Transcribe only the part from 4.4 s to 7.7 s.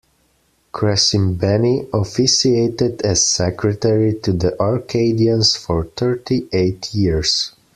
Arcadians for thirty-eight years.